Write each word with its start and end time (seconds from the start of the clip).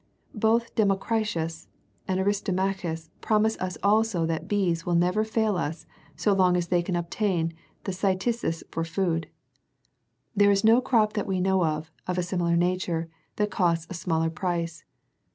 Both 0.33 0.73
Democritus 0.73 1.67
and 2.07 2.19
Aristomachus 2.19 3.11
promise 3.21 3.55
us 3.59 3.77
also 3.83 4.25
that 4.25 4.47
bees 4.47 4.83
will 4.83 4.95
never 4.95 5.23
fail 5.23 5.55
us 5.57 5.85
so 6.15 6.33
long 6.33 6.57
as 6.57 6.69
they 6.69 6.81
can 6.81 6.95
obtain 6.95 7.53
the 7.83 7.91
cytisus 7.91 8.63
for 8.71 8.83
food. 8.83 9.27
There 10.35 10.49
is 10.49 10.63
no 10.63 10.81
crop 10.81 11.13
that 11.13 11.27
we 11.27 11.39
know 11.39 11.63
of, 11.63 11.91
of 12.07 12.17
a 12.17 12.23
similar 12.23 12.55
nature, 12.55 13.09
that 13.35 13.51
costs 13.51 13.85
a 13.91 13.93
smaller 13.93 14.31
price. 14.31 14.83